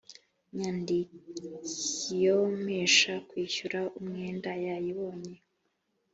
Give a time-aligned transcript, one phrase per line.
[0.57, 5.35] nyandikio mpesha kwishyura umwenda yayibonye